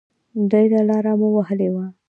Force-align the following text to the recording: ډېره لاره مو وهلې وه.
ډېره 0.51 0.79
لاره 0.89 1.13
مو 1.19 1.27
وهلې 1.37 1.69
وه. 1.73 1.85